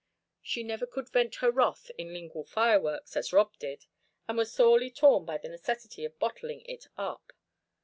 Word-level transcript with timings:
She 0.41 0.63
never 0.63 0.87
could 0.87 1.09
vent 1.09 1.35
her 1.35 1.51
wrath 1.51 1.91
in 1.95 2.11
lingual 2.11 2.43
fireworks, 2.43 3.15
as 3.15 3.31
Rob 3.31 3.55
did, 3.59 3.85
and 4.27 4.35
was 4.35 4.51
sorely 4.51 4.89
torn 4.89 5.25
by 5.25 5.37
the 5.37 5.47
necessity 5.47 6.05
of 6.05 6.17
bottling 6.17 6.61
it 6.65 6.87
up. 6.97 7.31